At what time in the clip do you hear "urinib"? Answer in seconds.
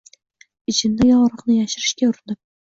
2.15-2.43